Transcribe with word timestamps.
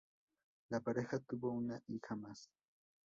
La 0.71 0.79
pareja 0.79 1.19
tuvo 1.19 1.51
una 1.51 1.79
hija 1.85 2.15
más. 2.15 2.49